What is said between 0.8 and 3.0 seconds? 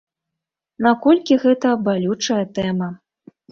Наколькі гэта балючая тэма.